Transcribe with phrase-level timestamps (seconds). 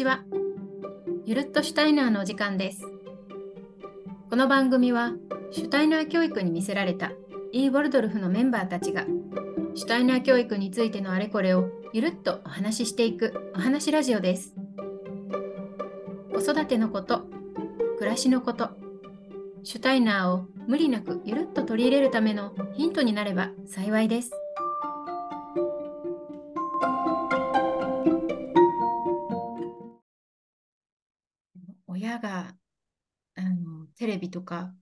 [0.00, 0.24] ちは。
[1.26, 2.86] ゆるっとシュタイナーのお時間です。
[4.30, 5.12] この番組は、
[5.50, 7.12] シュタイナー教育に魅せられた
[7.52, 9.04] イー・ボルドルフのメンバーたちが、
[9.74, 14.54] シュタイナー教育についてのあれこれをゆるっとお話ししていくお話ラジオです。
[16.32, 17.26] 子育てのこと、
[17.98, 18.70] 暮らしのこと、
[19.64, 24.30] シュタイナーを無理なくゆるっと取り入れるためのヒントになれば幸いです。
[31.90, 32.56] 親が
[33.36, 34.74] あのテレビとか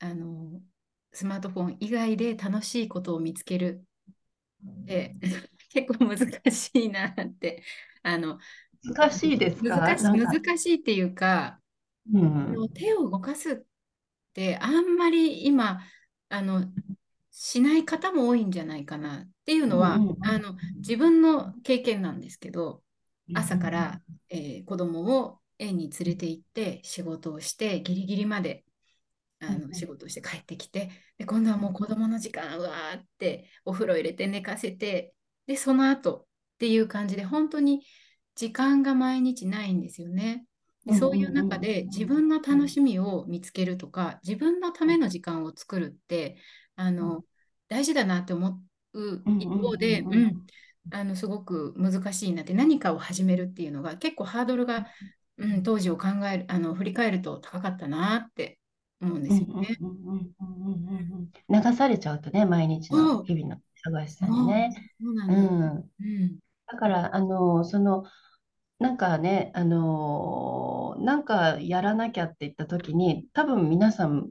[0.00, 0.60] あの
[1.12, 3.84] スマートフォン以外で楽しいことを見つける
[4.82, 5.14] って
[5.70, 6.18] 結構難
[6.52, 7.62] しいなって
[8.02, 8.38] あの
[8.82, 9.76] 難しいですか？
[9.76, 11.60] 難し難しいっていうか、あ
[12.12, 12.54] うん。
[12.54, 13.56] の手を動かすっ
[14.32, 15.80] てあんまり今
[16.28, 16.64] あの
[17.30, 22.82] しない方も多いんじゃないかなっていうのは、うんあの自分の経験なんですけど
[23.34, 28.64] 朝から、えー子供を園に連れて行って仕事をしてギリギリまで
[29.40, 35.14] あの仕事をして帰ってきてで今度はもう子供の時間うわーってお風呂入れて寝かせて
[35.46, 36.24] でその後っ
[36.58, 37.82] ていう感じで本当に
[38.34, 40.44] 時間が毎日ないんですよね。
[40.84, 46.36] でうんそういう中で自分の楽しみを見つけるとか自分のための時間を作るって
[46.76, 47.24] あの
[47.68, 48.60] 大事だなって思
[48.92, 50.46] う一方で、うん
[50.92, 54.86] あのすごく難しいなって何かを始めるっていうのが結構ハードルが、
[55.38, 58.58] うん、当時を考えるあの振り返ると高かったなって
[59.00, 59.68] 思うんですよね。
[61.48, 64.70] 流されちゃうとね、毎日の日々の忙しさにね。
[65.00, 65.38] そうなんです。
[65.40, 66.20] うん。
[66.22, 66.36] うん
[66.68, 68.04] だから、あの、その、
[68.78, 74.30] なんかね、あの、なんかやらなきゃって言った時に、多分皆さん、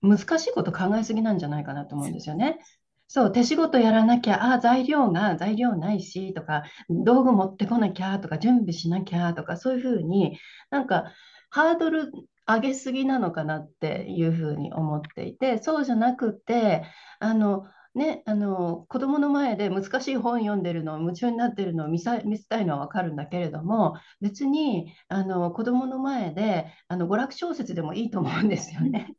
[0.00, 2.58] 難しいこと考えすぎなんじゃないかなと思うんですよね。
[3.08, 10.38] そう、手仕事やらなきゃ、あ、材料が、材料ないし、とか、道具持ってこなきゃ、とか、準備しなきゃ、とか、そういうふうに、
[10.70, 11.12] なんか、
[11.50, 12.10] ハードル
[12.48, 16.82] 上げすぎなのかなっていうふうに思っていて、そうじゃなくて、
[17.20, 29.14] あの、ね、あの子供の前で難しい本読んでるの夢中になってるのを見せたいのは分かるんだけれども別にあの子供の前であの娯楽小説でもいいと思うんですよね。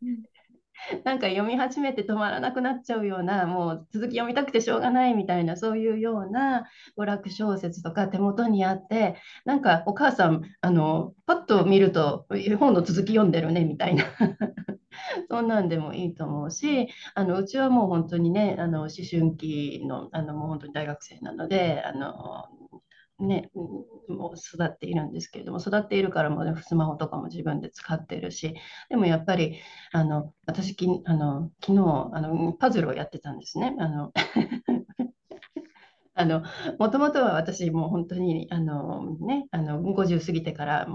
[1.03, 6.65] なんか読み始めて止まらなくなっちゃうようなもう続き読みたくてしょうがないみたいなそういうような
[6.97, 12.25] 娯楽小説とか手元にあってなんかお母さんあのパッと見ると
[12.59, 14.03] 本の続き読んでるねみたいな。
[15.29, 22.47] そんなんでもいいと思うしあのうちはもう本当にねあの思春期のあのもう本当に大学生なのであの
[23.19, 23.50] ね、
[24.07, 28.55] もう育っているんですけれども育っているからも、ね、スマホとかも自分で使ってるし
[28.89, 29.59] でもやっぱり
[29.91, 33.75] あの私きあの昨日あのパズルをやってたんですね。
[33.79, 34.11] あの
[36.19, 36.41] あの
[36.79, 40.88] もともとは私もう本当にあの、ね、あの50過ぎてから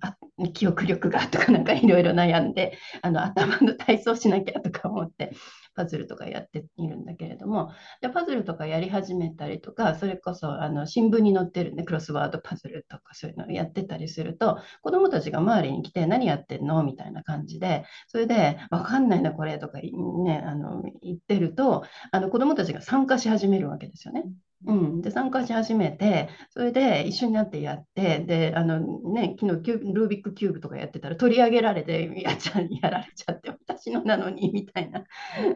[0.00, 0.16] あ
[0.54, 5.32] 記憶力がとかなんかいろいろ悩んであの頭の体操しなきゃとか思って
[5.74, 7.70] パズルとかやっているんだけれども
[8.00, 16.82] でパズルとかやり始めたりとかそれこそあの新聞に載ってる、ね、クロスワードパズルとかそういうのをやってたりすると子どもたちが周りに来て何やってんの？
[16.82, 24.24] みたいな感じでそれで分かんないなこれとか、ね、あの言ってるとあの子どもたちが参加し始めるわけですよね。
[24.66, 28.80] うん、で参加し始めてそれで一緒になってやってであの、
[29.12, 35.04] ね、昨日キュールービックキューブとかやってたら取り上げられてやっちゃやられちゃって私のなのにみたいな、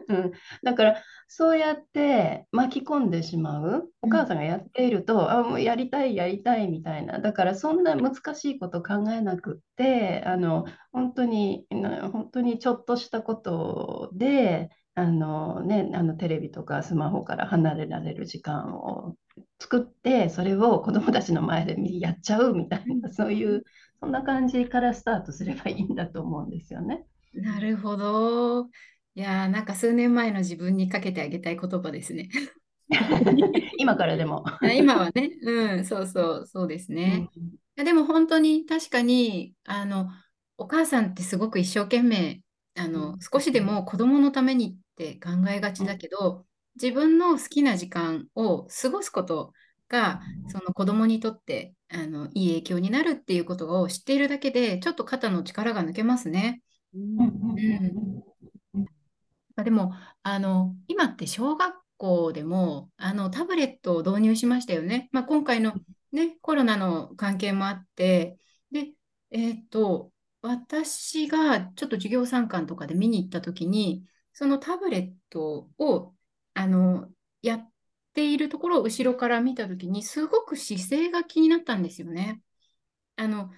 [0.07, 0.31] うん、
[0.63, 0.95] だから
[1.27, 7.19] そうやって巻き込んでしまうお母さんがやっていると、あもうやりたいやりたいみたいな。
[7.19, 19.15] だからそんな難しいこと考えなくってあの本当にな本当にちょっとしたことであのね、あのテレビとかスマホから離れられる時間を
[19.59, 23.63] 作ってそれを子どもたちの前でやっちゃうみたいなそういう
[23.99, 27.05] そんな感じからスタートすればいいんだと思うんですよね。
[27.33, 28.69] なるほど。
[29.15, 32.29] いやーなんか数年前の自分にかけてあげたい言葉ですね。
[33.77, 34.43] 今からでも。
[34.47, 37.29] あ今はね、うん、そうそう、そうですね。
[37.35, 37.39] い
[37.75, 40.07] やでも本当に確かにあの
[40.57, 42.41] お母さんってすごく一生懸命
[42.75, 43.19] あのうん。
[43.19, 46.45] 少しでも子供のためにって考えがちだけど
[46.81, 49.53] 自分の好きな時間を過ごすこと
[49.87, 56.61] がその子供にとってあのいい影響になるっていうことを知っているだけでちょっと肩の力が抜けますね。
[56.93, 58.23] うん。
[59.63, 59.93] でも
[60.23, 65.09] あの今って小学校でもあのタブレットを導入しましたよね。
[65.11, 65.73] まあ、今回の、
[66.11, 68.37] ね、コロナの関係もあって。
[68.71, 68.91] で、
[69.31, 70.11] えーっと
[70.45, 76.13] 私がちょっと授業参観とかで見に行った時にそのタブレットを
[76.53, 77.09] あの
[77.41, 77.69] やっ
[78.13, 82.41] ているところを後ろから見た時にすごく姿勢が気になったんですよね。
[83.15, 83.49] あの、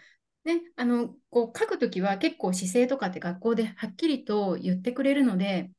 [0.46, 5.72] ね、あの、こう書くときは結構姿勢とかって学校ではっきりと言ってくれるので、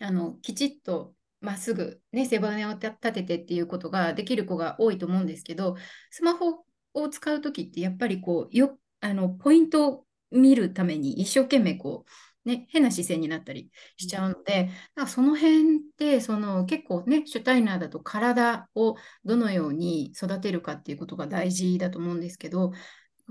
[0.00, 5.76] あの、きちっとまっすぐ、ね、背骨を立ててっていうことができる子が多いと思うんですけど、
[6.10, 6.64] スマホ
[6.94, 12.04] を使うときってやっぱりこう、よ、あの、ポイントを見るために一生懸命こ
[12.44, 22.72] う、ね、変な姿勢になったりしちゃうので、だからその辺ってその結構ねシュタイナーだと体をどのように育てるかっていうことが大事だと思うんですけど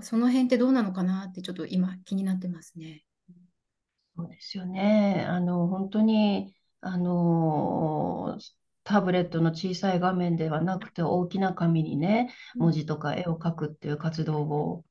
[0.00, 3.04] その辺ってどうなのかなってちょっと今気になってますね。
[4.16, 5.24] そうですよね。
[5.26, 8.38] あの、本当に、あの、
[8.84, 14.84] タブレットの小さい画面ではなくて大きな紙にね、文字とか絵を描くっていう活動を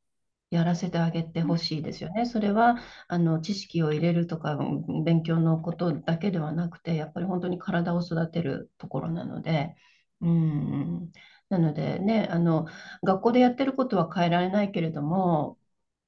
[0.51, 2.25] やらせてあげてほしいですよね。
[2.25, 2.77] それは
[3.07, 4.57] あの知識を入れるとか
[5.06, 9.75] 勉強のことだけではなくて、やっぱり本当に体を育てるところなので、
[10.21, 11.12] うん、
[11.50, 12.68] なのでね、あの
[13.03, 15.57] 学校でやってることは変えられないけれども、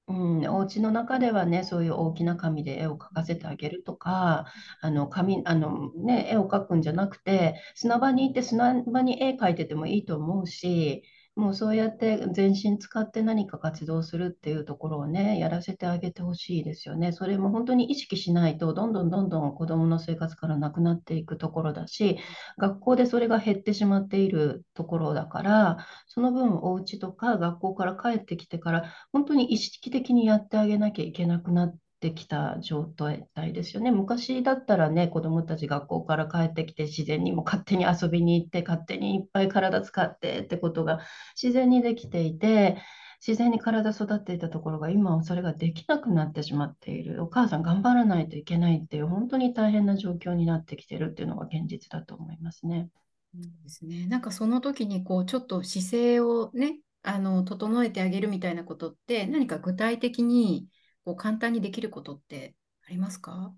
[0.08, 4.46] うん、お家の中ではね、そういう大きな紙で絵を描かせてあげるとか、
[4.82, 11.04] あの紙あの、ね、絵を描くんじゃなくて、砂場に行って砂場に絵描いててもいいと思うし、
[11.36, 17.12] もうそうやって全身使って何か活動するっていうところをね、やらせてあげてほしいですよね。
[17.12, 22.20] それも本当に意識しないと、どんどんどんどん子どもの生活からなくなっていくところだし、
[22.60, 25.78] 学校でそれが減ってしまっているところだから、
[26.08, 33.92] その分お家とか学校から帰ってきてから、本当に意識的にやってあげなきゃいけなくなって、っきた状態ですよね。
[33.92, 41.00] 昔だったらね、子供たち学校から帰ってきて自然にも勝手に遊びに行って勝手にいっぱい体使ってってことが
[41.42, 42.78] 自然にできていて、
[43.26, 47.24] 自然に体育っていたところが今はそれができなくなってしまっている。
[47.24, 52.90] お母さん頑張らないといけないっていう本当に大変な状況になってきてるっていうのが現実だと思いますね。
[53.34, 54.08] ですね。
[54.08, 60.68] なんかその時にこうちょっと姿勢をね、あの整えてあげるみたいなことって何か具体的に
[61.06, 62.56] こう簡単にできることって
[62.88, 63.54] ありますか？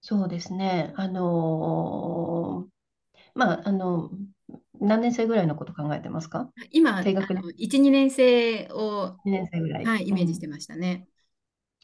[0.00, 0.92] そうですね。
[0.96, 2.70] あのー、
[3.34, 4.10] まあ、あの、
[4.80, 6.50] 何年生ぐらいのこと考えてますか？
[6.70, 9.84] 今、低学年1、2年生を、2年生ぐらい。
[9.84, 11.06] はい、イメージしてましたね。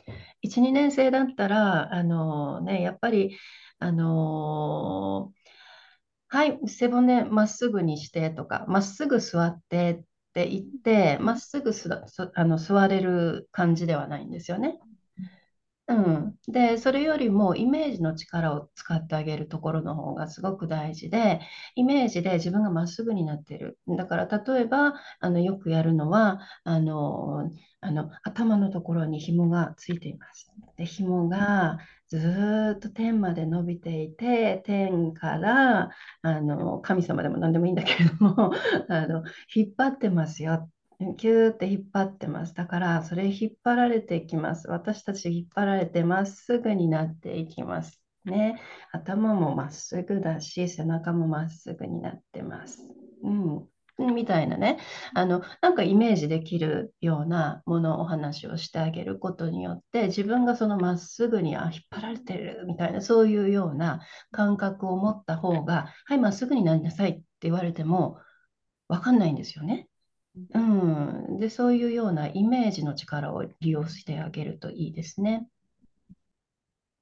[0.08, 3.36] うん、1、2年生だったら、あのー、ね、やっぱり、
[3.78, 10.02] あのー、はい、背骨まっすぐにしてとか、まっすぐ座って
[10.36, 11.88] って言って、まっすぐす
[12.34, 14.78] あの座れる感じではないんですよね。
[15.88, 21.40] うん、でそれよりもイメージの力を使ってあげるところの方がすごく大事で
[21.76, 23.78] イメージで自分がまっすぐになってる。
[23.86, 27.48] だから例えばあのよくやるのはあの
[27.80, 30.50] あの頭のところに紐がついています。
[30.76, 31.78] で紐が
[32.08, 35.90] ずっと天まで伸びていて天から
[36.22, 38.52] あの神様でも何でもいいんだけれども
[38.88, 39.22] あの
[39.54, 40.68] 引っ張ってますよ。
[41.18, 42.54] キューって引っ張ってます。
[42.54, 44.68] だから、それ引っ張られていきます。
[44.68, 48.02] 私たち引っ張られてまっすぐになっていきます。
[48.24, 48.60] ね。
[48.92, 52.82] 頭もまっすぐだし、背中もまっすぐになってます。
[53.22, 53.66] うん。
[53.98, 54.78] みたいなね、
[55.14, 64.00] あの、なんかイメージできるようなものを、お話をしてあげることによって、自分がそのまっすぐに、あ、引っ張られてるみたいな、そういうような
[64.32, 68.18] 感覚を持った方が、はい、まっすぐになりなさいって言われても、
[68.88, 69.88] わかんないんですよね。
[70.36, 71.38] うん。
[71.38, 75.48] で、そういうようなイメージの力を利用してあげるといいですね。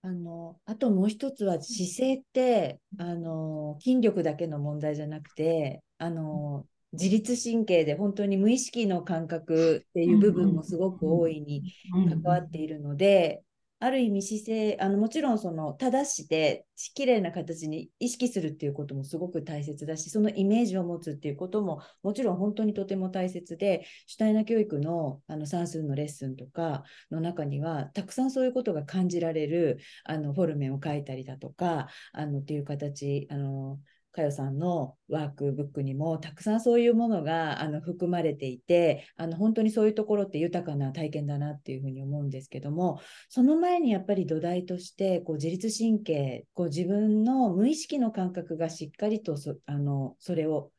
[0.02, 11.64] あの、あともう一つは姿勢って、あの、筋力だけの問題じゃなくて、あの、自律神経で本当に無意識の感覚っていう部分もすごく大いに
[12.04, 13.42] 関わっているので、
[13.84, 16.64] ある意味姿勢あのもちろんその正して
[16.94, 33.78] 綺麗な形に意識するっていうこともすごく大切だしそのイメージを持つっていうことももちろん本当にとても大切で主体な教育のあの算数のレッスンとかの中にはたくさんそういうことが感じられるあのフォルメを書いたりだとかあのっていう形あの
[34.14, 50.71] かよさんのワークブックにもたくさんそういうものがあの含まれていてあの本当にそういうところって豊かな体験だなっていうふうに思うんですけどもその前にやっぱり土台としてこう自律神経こう自分の無意識の感覚がしっかりとそあのそれを、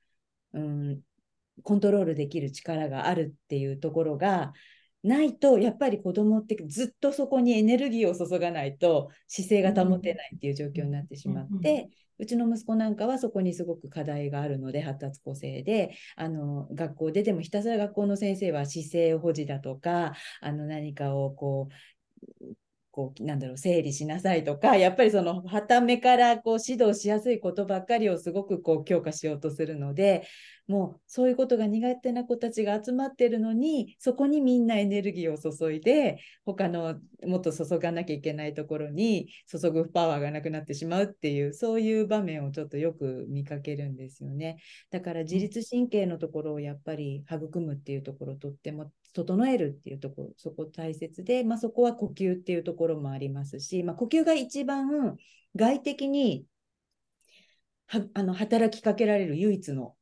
[0.53, 0.99] うん、
[1.61, 4.53] コントロールできる力があるっていうところが
[5.05, 21.69] ないとやっぱり子供ってずっとそこにエネルギーを注がないと姿勢が保てないっていう状況になってしまって、うちの息子なんかはそこにすごく課題があるので発達個性であの学校ででもひたすら学校の先生は姿勢保持だとかあの何かをこ
[22.41, 22.55] う
[22.95, 30.25] こうなんだろう整理しなさいとかやっぱりそのはためからこう指導しやすいことばっかりをすごくこう強化しようとするので
[30.67, 44.57] もうそういうことが苦手な子たちが集まってるのにそこにみんなエネルギーを注いで他のもっと注がなきゃいけないところに注ぐパワーがなくなってしまうっていうそういう場面をちょっとよく見かけるんですよね。
[44.89, 55.15] だから自律神経のところをやっぱり育むっていうところとっても整えるっていうところそこ大切で、まあ、そこは呼吸っていうところもありますし、まあ、呼吸が一番
[55.55, 56.45] 外的に
[57.87, 59.95] はあの働きかけられる唯一の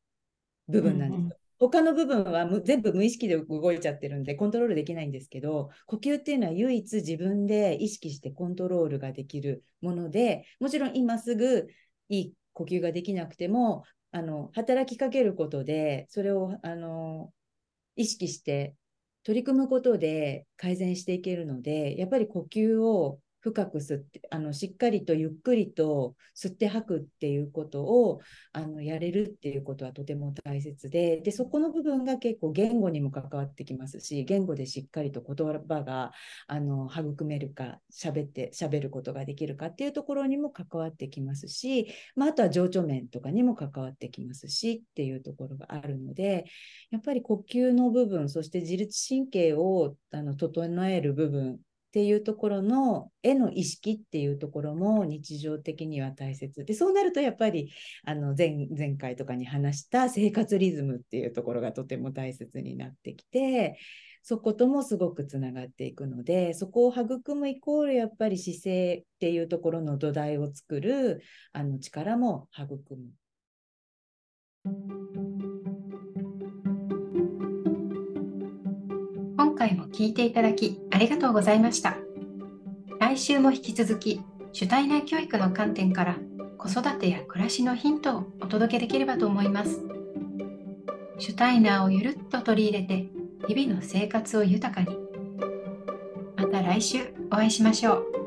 [0.67, 1.19] 部分なんです。
[1.19, 11.67] うんうん、他の部分は全部無意識で動いちゃってるんでコントロールできないんですけど呼吸っていうのは唯一自分で意識してコントロールができるものでもちろん今すぐ
[12.09, 17.31] いい呼吸ができなくてもあの働きかけることでそれをあの
[17.95, 18.75] 意識して
[19.23, 28.21] 取り組むことで改善していけるのでやっぱり呼吸を深く吸ってあのしっかりとゆっくりと吸って吐くっていうことを
[28.53, 36.13] あのやれるっていうことはとても大切ででそこの部分が結構言語にも関わってきますし言語でしっかりと言葉が
[36.47, 46.45] あの育めるか喋って喋ることができるかっていうところにも関わってきますし、まあ、あとは情緒面とかにも関わってきますしっていうところがあるので
[46.91, 51.59] やっぱり呼吸の部分そして自律神経をあの整える部分
[51.93, 57.71] っていうところの絵の意識っていうところも日常的には大切でそうなるとやっぱり
[58.03, 63.77] あの前前回とかに話した生活リズムっていうところがとても大切になってきて
[64.23, 71.21] そこともすごくつながっていくのでそこを育むイコールやっぱり姿勢っていうところの土台を作る
[71.51, 72.81] あの力も育
[74.65, 75.52] む。
[79.63, 81.95] 回も聞いていただきありがとうございました。
[82.99, 86.17] 来週も引き続き、主体内教育の観点から
[86.57, 89.79] 子育てや暮らしのヒントをお届けできればと思います。
[91.17, 93.07] シュタイナーをゆるっと取り入れて、
[93.47, 94.97] 日々の生活を豊かに。
[96.35, 98.22] また来週お会いしましょう。